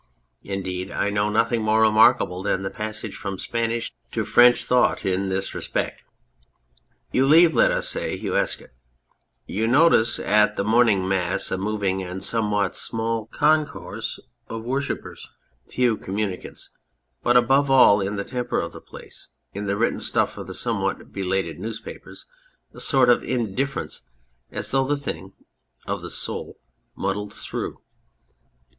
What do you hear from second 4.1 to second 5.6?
to French thought in this